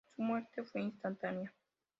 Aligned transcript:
Su 0.15 0.23
muerte 0.23 0.63
fue 0.63 0.81
instantánea. 0.81 1.53